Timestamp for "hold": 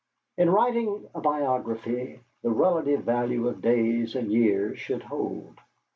5.03-5.59